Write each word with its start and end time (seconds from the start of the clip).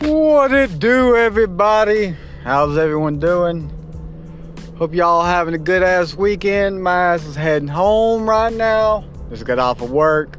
What 0.00 0.52
it 0.52 0.78
do, 0.78 1.16
everybody? 1.16 2.14
How's 2.44 2.78
everyone 2.78 3.18
doing? 3.18 3.68
Hope 4.76 4.94
y'all 4.94 5.24
having 5.24 5.54
a 5.54 5.58
good 5.58 5.82
ass 5.82 6.14
weekend. 6.14 6.84
My 6.84 7.14
ass 7.14 7.24
is 7.24 7.34
heading 7.34 7.66
home 7.66 8.28
right 8.28 8.52
now. 8.52 9.04
Just 9.28 9.44
got 9.44 9.58
off 9.58 9.80
of 9.80 9.90
work. 9.90 10.38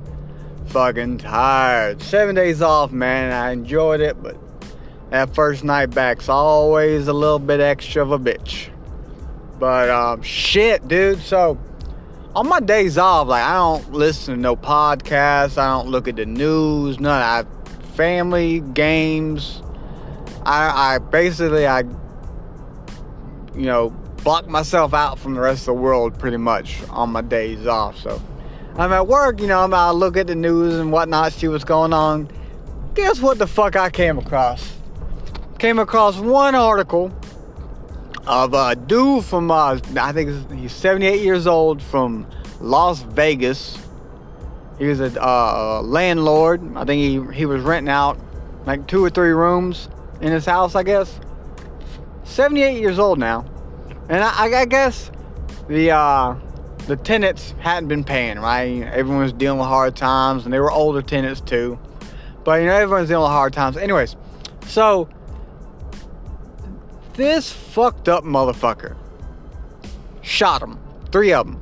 Fucking 0.67 1.17
tired. 1.17 2.01
Seven 2.01 2.35
days 2.35 2.61
off, 2.61 2.93
man. 2.93 3.33
I 3.33 3.51
enjoyed 3.51 3.99
it, 3.99 4.23
but 4.23 4.37
that 5.09 5.35
first 5.35 5.65
night 5.65 5.87
back's 5.87 6.29
always 6.29 7.09
a 7.09 7.13
little 7.13 7.37
bit 7.37 7.59
extra 7.59 8.01
of 8.01 8.13
a 8.13 8.17
bitch. 8.17 8.69
But 9.59 9.89
um, 9.89 10.21
shit, 10.21 10.87
dude. 10.87 11.19
So 11.19 11.59
on 12.33 12.47
my 12.47 12.61
days 12.61 12.97
off, 12.97 13.27
like 13.27 13.43
I 13.43 13.55
don't 13.55 13.91
listen 13.91 14.35
to 14.35 14.39
no 14.39 14.55
podcasts. 14.55 15.57
I 15.57 15.67
don't 15.67 15.89
look 15.89 16.07
at 16.07 16.15
the 16.15 16.25
news. 16.25 16.97
None. 16.97 17.21
I 17.21 17.43
family 17.99 18.61
games. 18.61 19.61
I, 20.45 20.95
I 20.95 20.97
basically 20.99 21.67
I 21.67 21.79
you 23.53 23.65
know 23.65 23.89
block 24.23 24.47
myself 24.47 24.93
out 24.93 25.19
from 25.19 25.33
the 25.33 25.41
rest 25.41 25.63
of 25.63 25.65
the 25.65 25.81
world 25.81 26.17
pretty 26.17 26.37
much 26.37 26.81
on 26.91 27.09
my 27.09 27.21
days 27.21 27.67
off. 27.67 27.97
So 27.97 28.21
I'm 28.77 28.93
at 28.93 29.05
work, 29.05 29.41
you 29.41 29.47
know, 29.47 29.59
I'm 29.59 29.73
I 29.73 29.91
look 29.91 30.15
at 30.15 30.27
the 30.27 30.35
news 30.35 30.75
and 30.75 30.93
whatnot, 30.93 31.33
see 31.33 31.49
what's 31.49 31.65
going 31.65 31.91
on. 31.91 32.31
Guess 32.93 33.19
what 33.19 33.37
the 33.37 33.47
fuck 33.47 33.75
I 33.75 33.89
came 33.89 34.17
across? 34.17 34.77
Came 35.57 35.77
across 35.77 36.17
one 36.17 36.55
article 36.55 37.11
of 38.25 38.53
a 38.53 38.77
dude 38.77 39.25
from 39.25 39.51
uh, 39.51 39.77
I 39.97 40.13
think 40.13 40.53
he's 40.53 40.71
78 40.71 41.21
years 41.21 41.47
old 41.47 41.83
from 41.83 42.25
Las 42.61 43.01
Vegas 43.01 43.77
he 44.79 44.87
was 44.87 45.01
a 45.01 45.21
uh, 45.21 45.81
landlord. 45.83 46.75
I 46.75 46.85
think 46.85 47.01
he, 47.01 47.37
he 47.37 47.45
was 47.45 47.61
renting 47.61 47.91
out 47.91 48.17
like 48.65 48.87
two 48.87 49.03
or 49.03 49.09
three 49.09 49.31
rooms 49.31 49.89
in 50.21 50.31
his 50.31 50.45
house, 50.45 50.73
I 50.73 50.83
guess. 50.83 51.19
78 52.23 52.79
years 52.79 52.97
old 52.97 53.19
now. 53.19 53.45
And 54.07 54.23
I, 54.23 54.61
I 54.61 54.65
guess 54.65 55.11
the 55.67 55.91
uh, 55.91 56.35
the 56.87 56.95
tenants 56.95 57.53
hadn't 57.59 57.89
been 57.89 58.05
paying, 58.05 58.39
right? 58.39 58.83
Everyone 58.83 59.21
was 59.21 59.33
dealing 59.33 59.59
with 59.59 59.67
hard 59.67 59.95
times, 59.95 60.45
and 60.45 60.53
they 60.53 60.59
were 60.59 60.71
older 60.71 61.01
tenants 61.01 61.41
too. 61.41 61.77
But 62.45 62.61
you 62.61 62.67
know, 62.67 62.73
everyone's 62.73 63.09
dealing 63.09 63.23
with 63.23 63.31
hard 63.31 63.53
times. 63.53 63.75
Anyways, 63.75 64.15
so 64.65 65.09
this 67.13 67.51
fucked 67.51 68.07
up 68.07 68.23
motherfucker 68.23 68.95
shot 70.21 70.63
him, 70.63 70.79
three 71.11 71.33
of 71.33 71.45
them 71.45 71.61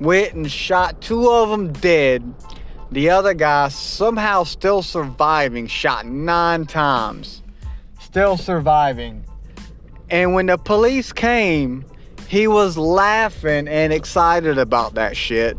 went 0.00 0.34
and 0.34 0.50
shot 0.50 1.00
two 1.00 1.28
of 1.30 1.50
them 1.50 1.72
dead. 1.72 2.34
The 2.90 3.10
other 3.10 3.34
guy 3.34 3.68
somehow 3.68 4.44
still 4.44 4.82
surviving, 4.82 5.66
shot 5.66 6.06
nine 6.06 6.64
times, 6.66 7.42
still 8.00 8.36
surviving. 8.36 9.24
And 10.08 10.32
when 10.32 10.46
the 10.46 10.56
police 10.56 11.12
came, 11.12 11.84
he 12.28 12.48
was 12.48 12.78
laughing 12.78 13.68
and 13.68 13.92
excited 13.92 14.56
about 14.56 14.94
that 14.94 15.16
shit, 15.16 15.56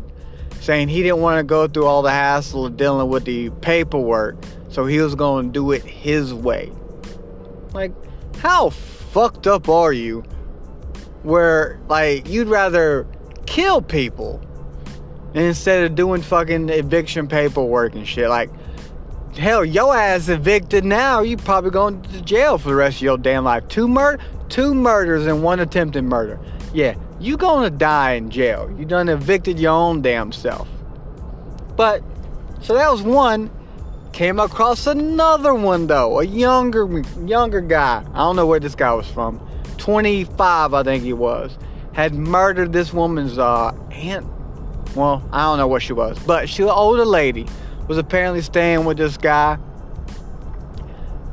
saying 0.60 0.88
he 0.88 1.02
didn't 1.02 1.20
want 1.20 1.38
to 1.38 1.44
go 1.44 1.68
through 1.68 1.86
all 1.86 2.02
the 2.02 2.10
hassle 2.10 2.66
of 2.66 2.76
dealing 2.76 3.08
with 3.08 3.24
the 3.24 3.50
paperwork, 3.60 4.36
so 4.68 4.86
he 4.86 4.98
was 5.00 5.14
going 5.14 5.46
to 5.46 5.52
do 5.52 5.70
it 5.70 5.82
his 5.82 6.34
way. 6.34 6.72
Like, 7.72 7.92
how 8.38 8.70
fucked 8.70 9.46
up 9.46 9.68
are 9.68 9.92
you? 9.92 10.22
Where, 11.22 11.78
like, 11.88 12.28
you'd 12.28 12.48
rather 12.48 13.06
kill 13.50 13.82
people 13.82 14.40
instead 15.34 15.84
of 15.84 15.94
doing 15.96 16.22
fucking 16.22 16.70
eviction 16.70 17.26
paperwork 17.26 17.94
and 17.94 18.06
shit. 18.06 18.28
Like, 18.28 18.48
hell, 19.36 19.64
your 19.64 19.94
ass 19.94 20.28
evicted 20.28 20.84
now, 20.84 21.20
you 21.20 21.36
probably 21.36 21.70
going 21.70 22.00
to 22.02 22.22
jail 22.22 22.56
for 22.56 22.68
the 22.68 22.76
rest 22.76 22.98
of 22.98 23.02
your 23.02 23.18
damn 23.18 23.44
life. 23.44 23.66
Two 23.68 23.88
mur- 23.88 24.18
two 24.48 24.72
murders 24.72 25.26
and 25.26 25.42
one 25.42 25.60
attempted 25.60 26.04
murder. 26.04 26.40
Yeah, 26.72 26.94
you 27.18 27.36
gonna 27.36 27.70
die 27.70 28.12
in 28.12 28.30
jail. 28.30 28.72
You 28.78 28.84
done 28.84 29.08
evicted 29.08 29.58
your 29.58 29.72
own 29.72 30.00
damn 30.00 30.30
self. 30.32 30.68
But 31.76 32.02
so 32.62 32.74
that 32.74 32.90
was 32.90 33.02
one. 33.02 33.50
Came 34.12 34.40
across 34.40 34.86
another 34.86 35.54
one 35.54 35.86
though, 35.86 36.20
a 36.20 36.24
younger 36.24 37.02
younger 37.24 37.60
guy. 37.60 38.04
I 38.12 38.18
don't 38.18 38.36
know 38.36 38.46
where 38.46 38.60
this 38.60 38.74
guy 38.76 38.92
was 38.92 39.08
from. 39.08 39.40
25, 39.78 40.74
I 40.74 40.82
think 40.82 41.02
he 41.02 41.12
was 41.12 41.56
had 41.92 42.14
murdered 42.14 42.72
this 42.72 42.92
woman's 42.92 43.38
uh, 43.38 43.72
aunt. 43.90 44.26
Well, 44.94 45.26
I 45.32 45.44
don't 45.44 45.58
know 45.58 45.68
what 45.68 45.82
she 45.82 45.92
was, 45.92 46.18
but 46.20 46.48
she 46.48 46.62
an 46.62 46.70
older 46.70 47.04
lady. 47.04 47.46
Was 47.88 47.98
apparently 47.98 48.40
staying 48.40 48.84
with 48.84 48.98
this 48.98 49.16
guy, 49.16 49.58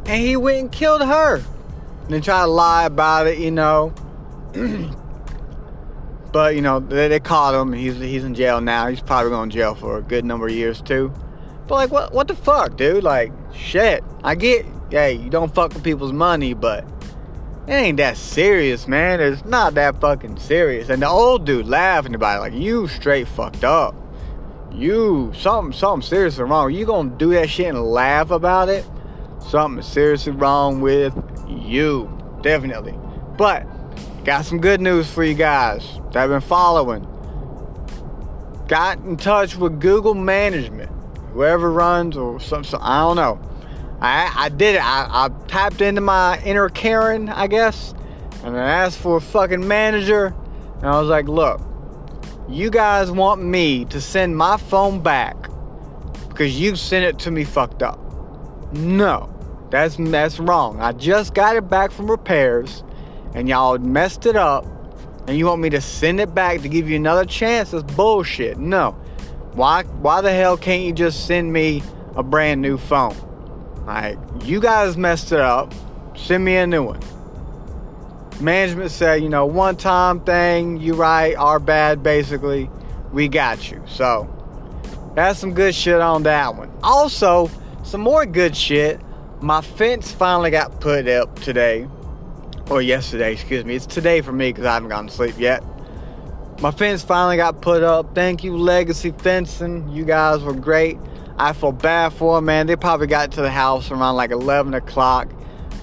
and 0.07 0.21
he 0.21 0.35
went 0.37 0.57
and 0.57 0.71
killed 0.71 1.03
her. 1.03 1.35
And 1.35 2.09
then 2.09 2.21
tried 2.21 2.45
to 2.45 2.47
lie 2.47 2.85
about 2.85 3.27
it, 3.27 3.37
you 3.37 3.51
know. 3.51 3.93
but 6.31 6.55
you 6.55 6.61
know 6.61 6.79
they, 6.79 7.07
they 7.07 7.19
caught 7.19 7.53
him. 7.53 7.73
He's 7.73 7.97
he's 7.97 8.23
in 8.23 8.33
jail 8.33 8.61
now. 8.61 8.87
He's 8.87 9.01
probably 9.01 9.29
going 9.29 9.49
to 9.49 9.55
jail 9.55 9.75
for 9.75 9.97
a 9.97 10.01
good 10.01 10.25
number 10.25 10.47
of 10.47 10.53
years 10.53 10.81
too. 10.81 11.13
But 11.67 11.75
like, 11.75 11.91
what 11.91 12.13
what 12.13 12.27
the 12.27 12.35
fuck, 12.35 12.77
dude? 12.77 13.03
Like, 13.03 13.31
shit. 13.53 14.03
I 14.23 14.35
get, 14.35 14.65
hey, 14.89 15.13
you 15.13 15.29
don't 15.29 15.53
fuck 15.53 15.73
with 15.73 15.83
people's 15.83 16.13
money, 16.13 16.53
but 16.53 16.85
it 17.67 17.73
ain't 17.73 17.97
that 17.97 18.15
serious, 18.15 18.87
man. 18.87 19.19
It's 19.19 19.43
not 19.43 19.73
that 19.73 19.99
fucking 19.99 20.37
serious. 20.37 20.87
And 20.87 21.01
the 21.01 21.07
old 21.09 21.45
dude 21.45 21.67
laughing 21.67 22.15
about 22.15 22.37
it, 22.37 22.39
like, 22.39 22.53
you 22.53 22.87
straight 22.87 23.27
fucked 23.27 23.65
up. 23.65 23.93
You, 24.71 25.33
something, 25.35 25.77
something 25.77 26.07
seriously 26.07 26.45
wrong. 26.45 26.73
You 26.73 26.85
gonna 26.85 27.09
do 27.09 27.31
that 27.31 27.49
shit 27.49 27.67
and 27.67 27.83
laugh 27.83 28.31
about 28.31 28.69
it? 28.69 28.85
Something 29.49 29.83
seriously 29.83 30.31
wrong 30.31 30.79
with 30.79 31.13
you. 31.49 32.09
Definitely. 32.41 32.97
But, 33.37 33.65
got 34.23 34.45
some 34.45 34.59
good 34.59 34.79
news 34.79 35.09
for 35.11 35.25
you 35.25 35.33
guys 35.33 35.83
that 36.13 36.21
have 36.21 36.29
been 36.29 36.39
following. 36.39 37.05
Got 38.69 38.99
in 38.99 39.17
touch 39.17 39.57
with 39.57 39.81
Google 39.81 40.13
Management. 40.13 40.91
Whoever 41.33 41.69
runs 41.69 42.15
or 42.15 42.39
something, 42.39 42.79
I 42.81 43.01
don't 43.01 43.17
know 43.17 43.56
I, 43.99 44.31
I 44.35 44.49
did 44.49 44.75
it. 44.75 44.81
I, 44.81 45.07
I 45.09 45.29
tapped 45.47 45.81
into 45.81 46.01
my 46.01 46.39
inner 46.43 46.69
Karen, 46.69 47.29
I 47.29 47.47
guess, 47.47 47.93
and 48.43 48.55
I 48.55 48.63
asked 48.63 48.99
for 48.99 49.17
a 49.17 49.21
fucking 49.21 49.67
manager. 49.67 50.35
And 50.77 50.85
I 50.85 50.99
was 50.99 51.09
like, 51.09 51.27
look, 51.27 51.61
you 52.47 52.69
guys 52.69 53.09
want 53.09 53.43
me 53.43 53.85
to 53.85 53.99
send 53.99 54.37
my 54.37 54.57
phone 54.57 55.01
back 55.01 55.49
because 56.29 56.59
you 56.59 56.75
sent 56.75 57.05
it 57.05 57.19
to 57.19 57.31
me 57.31 57.43
fucked 57.43 57.81
up. 57.81 57.99
No, 58.73 59.33
that's 59.71 59.95
that's 59.97 60.39
wrong. 60.39 60.79
I 60.79 60.91
just 60.91 61.33
got 61.33 61.55
it 61.55 61.67
back 61.67 61.91
from 61.91 62.09
repairs, 62.11 62.83
and 63.33 63.49
y'all 63.49 63.79
messed 63.79 64.27
it 64.27 64.35
up, 64.35 64.65
and 65.27 65.37
you 65.37 65.47
want 65.47 65.61
me 65.61 65.69
to 65.71 65.81
send 65.81 66.19
it 66.19 66.35
back 66.35 66.61
to 66.61 66.69
give 66.69 66.87
you 66.87 66.95
another 66.95 67.25
chance? 67.25 67.71
That's 67.71 67.83
bullshit. 67.95 68.59
No. 68.59 68.91
Why 69.53 69.83
why 69.83 70.21
the 70.21 70.31
hell 70.31 70.55
can't 70.57 70.83
you 70.83 70.93
just 70.93 71.25
send 71.25 71.51
me 71.51 71.81
a 72.15 72.21
brand 72.21 72.61
new 72.61 72.77
phone? 72.77 73.15
Like, 73.87 74.17
you 74.43 74.59
guys 74.59 74.97
messed 74.97 75.31
it 75.31 75.39
up. 75.39 75.73
Send 76.15 76.43
me 76.43 76.57
a 76.57 76.67
new 76.67 76.83
one. 76.83 76.99
Management 78.41 78.91
said, 78.91 79.23
you 79.23 79.29
know, 79.29 79.45
one 79.45 79.77
time 79.77 80.19
thing, 80.19 80.77
you 80.81 80.93
right, 80.93 81.35
our 81.35 81.57
bad, 81.57 82.03
basically. 82.03 82.69
We 83.13 83.29
got 83.29 83.71
you. 83.71 83.81
So, 83.87 84.27
that's 85.15 85.39
some 85.39 85.53
good 85.53 85.73
shit 85.73 86.01
on 86.01 86.23
that 86.23 86.55
one. 86.55 86.69
Also, 86.83 87.49
some 87.83 88.01
more 88.01 88.25
good 88.25 88.57
shit. 88.57 88.99
My 89.39 89.61
fence 89.61 90.11
finally 90.11 90.51
got 90.51 90.81
put 90.81 91.07
up 91.07 91.39
today. 91.39 91.87
Or 92.69 92.81
yesterday, 92.81 93.31
excuse 93.31 93.63
me. 93.63 93.75
It's 93.75 93.85
today 93.85 94.19
for 94.19 94.33
me 94.33 94.49
because 94.49 94.65
I 94.65 94.73
haven't 94.73 94.89
gone 94.89 95.07
to 95.07 95.13
sleep 95.13 95.39
yet. 95.39 95.63
My 96.59 96.71
fence 96.71 97.03
finally 97.03 97.37
got 97.37 97.61
put 97.61 97.83
up. 97.83 98.13
Thank 98.13 98.43
you, 98.43 98.57
Legacy 98.57 99.11
Fencing. 99.11 99.87
You 99.87 100.03
guys 100.03 100.43
were 100.43 100.53
great. 100.53 100.97
I 101.39 101.53
feel 101.53 101.71
bad 101.71 102.13
for 102.13 102.39
him, 102.39 102.45
man. 102.45 102.65
They 102.65 102.75
probably 102.75 103.05
got 103.05 103.31
to 103.33 103.41
the 103.41 103.51
house 103.51 103.91
around 103.91 104.15
like 104.15 104.31
11 104.31 104.73
o'clock. 104.73 105.31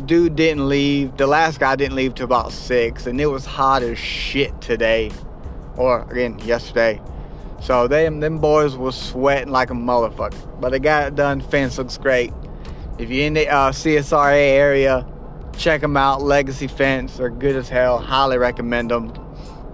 Dude 0.05 0.35
didn't 0.35 0.69
leave. 0.69 1.17
The 1.17 1.29
last 1.29 1.61
guy 1.61 1.77
didn't 1.77 1.95
leave 1.95 2.17
till 2.17 2.25
about 2.25 2.51
6, 2.51 3.07
and 3.07 3.21
it 3.21 3.27
was 3.27 3.45
hot 3.45 3.85
as 3.85 3.97
shit 3.97 4.61
today. 4.61 5.13
Or, 5.77 6.03
again, 6.11 6.41
yesterday. 6.41 7.01
So, 7.61 7.87
them, 7.87 8.19
them 8.19 8.41
boys 8.41 8.77
was 8.77 9.01
sweating 9.01 9.53
like 9.53 9.71
a 9.71 9.75
motherfucker. 9.75 10.61
But 10.61 10.71
they 10.71 10.81
got 10.81 11.07
it 11.07 11.15
done. 11.15 11.41
Fence 11.41 11.79
looks 11.79 11.99
great. 11.99 12.33
If 12.99 13.09
you're 13.09 13.27
in 13.27 13.35
the 13.35 13.49
uh, 13.49 13.71
CSRA 13.71 14.37
area, 14.37 15.07
check 15.57 15.81
them 15.81 15.97
out. 15.97 16.21
Legacy 16.21 16.67
Fence. 16.67 17.17
They're 17.17 17.31
good 17.31 17.55
as 17.55 17.69
hell. 17.69 17.99
Highly 17.99 18.39
recommend 18.39 18.91
them. 18.91 19.13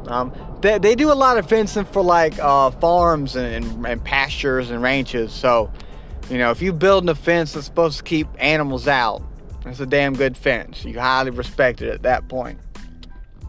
Um, 0.06 0.32
they, 0.60 0.78
they 0.78 0.94
do 0.94 1.12
a 1.12 1.14
lot 1.14 1.38
of 1.38 1.48
fencing 1.48 1.84
for 1.84 2.02
like 2.02 2.38
uh, 2.38 2.70
farms 2.70 3.36
and, 3.36 3.64
and, 3.64 3.86
and, 3.86 4.04
pastures 4.04 4.70
and 4.70 4.82
ranches. 4.82 5.32
So, 5.32 5.70
you 6.28 6.38
know, 6.38 6.50
if 6.50 6.62
you 6.62 6.72
building 6.72 7.08
a 7.08 7.14
fence 7.14 7.52
that's 7.52 7.66
supposed 7.66 7.98
to 7.98 8.04
keep 8.04 8.26
animals 8.38 8.88
out, 8.88 9.22
it's 9.66 9.80
a 9.80 9.86
damn 9.86 10.14
good 10.14 10.36
fence. 10.36 10.84
You 10.84 10.98
highly 10.98 11.30
respect 11.30 11.82
it 11.82 11.90
at 11.90 12.02
that 12.02 12.28
point. 12.28 12.58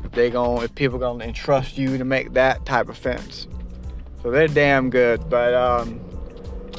If 0.03 0.12
they 0.12 0.30
going 0.30 0.63
if 0.63 0.74
people 0.75 1.00
gonna 1.00 1.24
entrust 1.24 1.77
you 1.77 1.98
to 1.98 2.03
make 2.03 2.33
that 2.33 2.65
type 2.65 2.89
of 2.89 2.98
fence, 2.98 3.48
so 4.21 4.31
they're 4.31 4.48
damn 4.48 4.89
good. 4.89 5.30
But 5.30 5.53
um, 5.53 6.01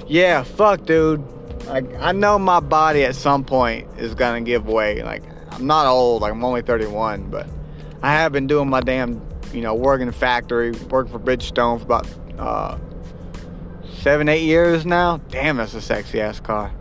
yeah, 0.07 0.43
fuck, 0.43 0.85
dude. 0.85 1.25
like 1.67 1.93
I 1.95 2.13
know 2.13 2.39
my 2.39 2.61
body 2.61 3.05
at 3.05 3.15
some 3.15 3.45
point 3.45 3.89
is 3.99 4.15
gonna 4.15 4.41
give 4.41 4.67
way. 4.67 5.03
Like 5.03 5.23
I'm 5.53 5.67
not 5.67 5.87
old, 5.87 6.23
like 6.23 6.33
I'm 6.33 6.45
only 6.45 6.63
31, 6.63 7.31
but 7.31 7.49
I 8.03 8.13
have 8.13 8.33
been 8.33 8.47
doing 8.47 8.69
my 8.69 8.81
damn, 8.81 9.21
you 9.53 9.61
know, 9.61 9.75
working 9.75 10.07
in 10.07 10.13
factory, 10.13 10.73
working 10.91 11.13
for 11.13 11.19
Bridgestone 11.19 11.79
for 11.79 11.85
about 11.85 12.07
uh, 12.39 12.79
seven, 14.01 14.29
eight 14.29 14.45
years 14.45 14.85
now. 14.85 15.19
Damn, 15.29 15.57
that's 15.57 15.75
a 15.75 15.81
sexy 15.81 16.21
ass 16.21 16.41
car. 16.41 16.73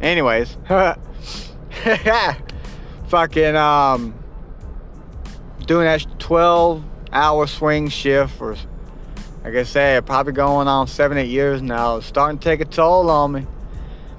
Anyways, 0.00 0.56
fucking 3.08 3.56
um, 3.56 4.14
doing 5.66 5.84
that 5.84 6.06
12 6.18 6.82
hour 7.12 7.46
swing 7.46 7.88
shift 7.88 8.34
for, 8.34 8.56
like 9.44 9.54
I 9.54 9.64
said, 9.64 10.06
probably 10.06 10.32
going 10.32 10.68
on 10.68 10.86
seven, 10.86 11.18
eight 11.18 11.28
years 11.28 11.60
now. 11.60 11.96
It's 11.96 12.06
starting 12.06 12.38
to 12.38 12.44
take 12.44 12.60
a 12.60 12.64
toll 12.64 13.10
on 13.10 13.32
me. 13.32 13.46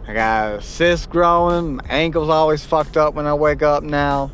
I 0.07 0.13
got 0.13 0.53
a 0.55 0.61
cyst 0.61 1.09
growing. 1.09 1.77
My 1.77 1.83
ankle's 1.89 2.29
always 2.29 2.65
fucked 2.65 2.97
up 2.97 3.13
when 3.13 3.25
I 3.25 3.33
wake 3.33 3.63
up 3.63 3.83
now. 3.83 4.31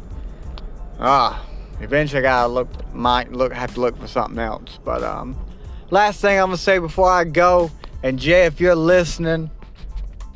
Ah, 1.00 1.46
eventually 1.82 2.20
I 2.20 2.24
gotta 2.24 2.54
look, 2.54 2.94
might 2.94 3.32
look, 3.32 3.54
have 3.54 3.74
to 3.76 3.82
look 3.82 3.98
for 4.00 4.08
something 4.08 4.40
else. 4.40 4.80
But 4.84 5.04
um, 5.04 5.38
last 5.90 6.22
thing 6.22 6.40
I'm 6.40 6.48
gonna 6.48 6.58
say 6.58 6.80
before 6.80 7.10
I 7.10 7.24
go, 7.24 7.72
and 8.04 8.20
Jay, 8.20 8.46
if 8.46 8.60
you're 8.60 8.76
listening, 8.76 9.50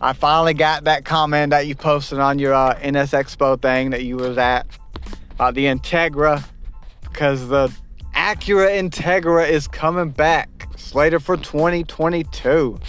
I 0.01 0.13
finally 0.13 0.53
got 0.53 0.85
that 0.85 1.05
comment 1.05 1.51
that 1.51 1.67
you 1.67 1.75
posted 1.75 2.19
on 2.19 2.39
your 2.39 2.53
uh, 2.53 2.73
NS 2.73 3.11
Expo 3.11 3.61
thing 3.61 3.91
that 3.91 4.03
you 4.03 4.17
was 4.17 4.37
at 4.37 4.65
about 5.31 5.53
the 5.53 5.65
Integra, 5.65 6.43
because 7.03 7.47
the 7.47 7.71
Acura 8.15 8.79
Integra 8.79 9.49
is 9.49 9.67
coming 9.67 10.09
back, 10.09 10.67
slated 10.77 11.23
for 11.23 11.37
2022, 11.37 12.79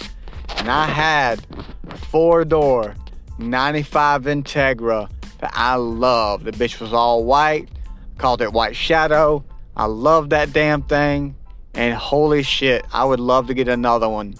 and 0.57 0.69
I 0.69 0.85
had 0.85 1.45
a 1.87 1.97
four 1.97 2.45
door 2.45 2.95
95 3.37 4.23
Integra 4.23 5.09
that 5.39 5.51
I 5.53 5.75
love. 5.75 6.43
The 6.43 6.51
bitch 6.51 6.79
was 6.79 6.93
all 6.93 7.23
white, 7.23 7.69
called 8.17 8.41
it 8.41 8.53
White 8.53 8.75
Shadow. 8.75 9.43
I 9.75 9.85
love 9.85 10.29
that 10.29 10.53
damn 10.53 10.83
thing, 10.83 11.35
and 11.73 11.93
holy 11.95 12.43
shit, 12.43 12.85
I 12.93 13.03
would 13.05 13.19
love 13.19 13.47
to 13.47 13.53
get 13.53 13.67
another 13.67 14.07
one. 14.07 14.35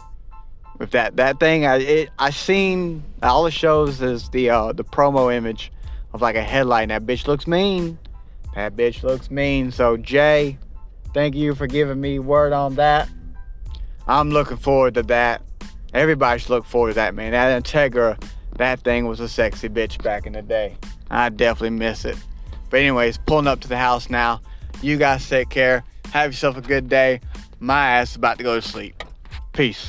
With 0.80 0.92
that 0.92 1.16
that 1.18 1.40
thing, 1.40 1.66
I 1.66 1.78
it, 1.78 2.10
I 2.20 2.30
seen 2.32 3.04
all 3.22 3.46
it 3.46 3.52
shows 3.52 4.02
is 4.02 4.30
the 4.30 4.50
uh, 4.50 4.74
the 4.74 4.84
promo 4.84 5.34
image 5.34 5.72
of 6.14 6.22
like 6.22 6.36
a 6.36 6.44
headlight. 6.44 6.90
And 6.90 6.92
that 6.92 7.12
bitch 7.12 7.28
looks 7.28 7.48
mean. 7.48 7.98
That 8.56 8.76
bitch 8.76 9.04
looks 9.04 9.32
mean. 9.32 9.72
So 9.72 9.98
Jay, 9.98 10.58
thank 11.14 11.36
you 11.36 11.56
for 11.56 11.68
giving 11.68 12.00
me 12.00 12.20
word 12.20 12.54
on 12.54 12.76
that. 12.76 13.10
I'm 14.08 14.30
looking 14.30 14.58
forward 14.58 14.96
to 14.96 15.04
that. 15.04 15.42
Everybody 15.94 16.40
should 16.40 16.50
look 16.50 16.66
forward 16.66 16.90
to 16.90 16.96
that, 16.96 17.16
man. 17.16 17.32
That 17.32 17.64
Integra, 17.64 18.22
that 18.58 18.82
thing 18.82 19.08
was 19.08 19.20
a 19.20 19.30
sexy 19.30 19.70
bitch 19.70 20.02
back 20.04 20.26
in 20.26 20.34
the 20.34 20.42
day. 20.42 20.76
I 21.10 21.30
definitely 21.30 21.78
miss 21.78 22.04
it. 22.04 22.18
But 22.74 22.80
anyways, 22.80 23.20
pulling 23.20 23.46
up 23.46 23.60
to 23.60 23.68
the 23.68 23.78
house 23.78 24.10
now. 24.10 24.42
You 24.82 24.98
guys 24.98 25.30
take 25.30 25.50
care. 25.50 25.84
Have 26.12 26.32
yourself 26.32 26.58
a 26.58 26.62
good 26.62 26.90
day. 26.90 27.22
My 27.60 27.92
ass 27.92 28.10
is 28.10 28.16
about 28.16 28.40
to 28.40 28.44
go 28.44 28.56
to 28.56 28.68
sleep. 28.68 29.04
Peace. 29.52 29.86